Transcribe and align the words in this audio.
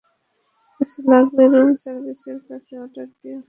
কিছু 0.81 0.99
লাগলে 1.11 1.43
রুম-সার্ভিসের 1.53 2.37
কাছে 2.47 2.73
অর্ডার 2.81 3.07
দিও। 3.17 3.37